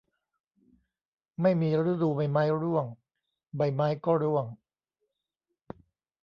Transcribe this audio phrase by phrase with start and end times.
[1.41, 2.85] ไม่มีฤดูใบไม้ร่วง
[3.57, 4.45] ใบไม้ก็ร่วง